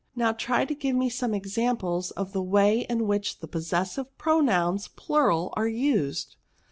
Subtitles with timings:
[0.15, 4.17] Now, try to give me some exam ples of the way in which the possessive
[4.17, 6.37] pro nouns plural are used?"